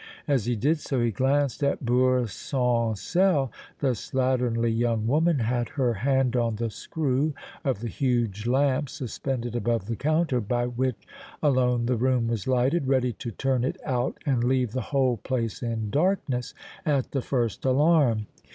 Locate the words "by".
10.41-10.65